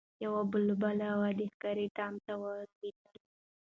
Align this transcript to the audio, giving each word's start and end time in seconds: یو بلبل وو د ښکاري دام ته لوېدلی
یو 0.25 0.35
بلبل 0.51 0.99
وو 1.13 1.25
د 1.39 1.41
ښکاري 1.51 1.87
دام 1.97 2.13
ته 2.25 2.31
لوېدلی 2.41 3.19